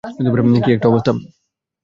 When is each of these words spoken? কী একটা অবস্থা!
কী 0.63 0.69
একটা 0.71 0.87
অবস্থা! 0.89 1.11